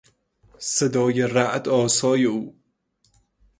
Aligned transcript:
صدای 0.59 1.21
رعد 1.21 1.69
آسای 1.69 2.23
او 2.23 2.59